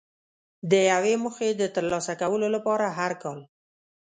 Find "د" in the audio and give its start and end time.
0.71-0.73, 1.55-1.63